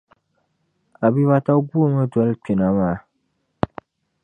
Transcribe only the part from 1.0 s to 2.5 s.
Abibata guumi n-doli